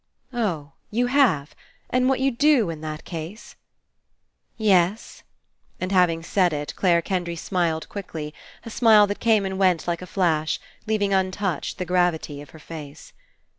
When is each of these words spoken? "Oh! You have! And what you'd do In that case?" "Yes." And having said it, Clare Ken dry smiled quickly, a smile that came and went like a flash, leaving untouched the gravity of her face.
"Oh! 0.33 0.71
You 0.89 1.05
have! 1.05 1.53
And 1.91 2.09
what 2.09 2.19
you'd 2.19 2.39
do 2.39 2.71
In 2.71 2.81
that 2.81 3.03
case?" 3.05 3.55
"Yes." 4.57 5.21
And 5.79 5.91
having 5.91 6.23
said 6.23 6.53
it, 6.53 6.75
Clare 6.75 7.03
Ken 7.03 7.23
dry 7.23 7.35
smiled 7.35 7.87
quickly, 7.87 8.33
a 8.65 8.71
smile 8.71 9.05
that 9.05 9.19
came 9.19 9.45
and 9.45 9.59
went 9.59 9.87
like 9.87 10.01
a 10.01 10.07
flash, 10.07 10.59
leaving 10.87 11.13
untouched 11.13 11.77
the 11.77 11.85
gravity 11.85 12.41
of 12.41 12.49
her 12.49 12.57
face. 12.57 13.13